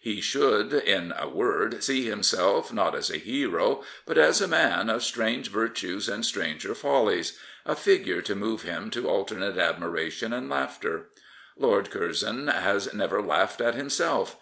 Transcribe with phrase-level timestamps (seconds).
[0.00, 4.88] He should, in a word, see himself not as a hero, but as a man
[4.88, 10.48] of strange virtues and stranger follies, a figure to move him to alternate admiration and
[10.48, 11.08] laughter.
[11.58, 14.36] Lord Curzon has never laughed at himself.